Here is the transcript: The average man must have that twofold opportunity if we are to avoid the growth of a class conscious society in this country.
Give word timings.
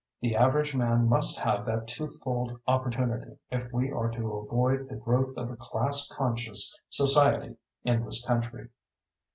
The 0.19 0.35
average 0.35 0.73
man 0.73 1.07
must 1.07 1.37
have 1.37 1.63
that 1.67 1.87
twofold 1.87 2.59
opportunity 2.67 3.37
if 3.51 3.71
we 3.71 3.91
are 3.91 4.09
to 4.09 4.33
avoid 4.37 4.89
the 4.89 4.95
growth 4.95 5.37
of 5.37 5.51
a 5.51 5.55
class 5.55 6.09
conscious 6.11 6.73
society 6.89 7.55
in 7.83 8.03
this 8.03 8.25
country. 8.25 8.69